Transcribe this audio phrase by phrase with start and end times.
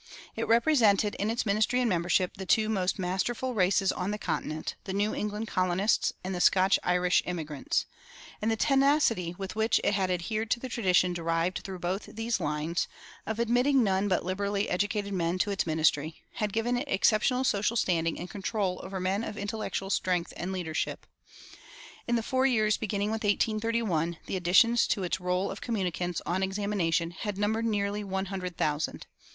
[0.35, 4.73] It represented in its ministry and membership the two most masterful races on the continent,
[4.85, 7.85] the New England colonists and the Scotch Irish immigrants;
[8.41, 12.39] and the tenacity with which it had adhered to the tradition derived through both these
[12.39, 12.87] lines,
[13.27, 17.77] of admitting none but liberally educated men to its ministry, had given it exceptional social
[17.77, 21.05] standing and control over men of intellectual strength and leadership.
[22.07, 26.41] In the four years beginning with 1831 the additions to its roll of communicants "on
[26.41, 29.05] examination" had numbered nearly one hundred thousand.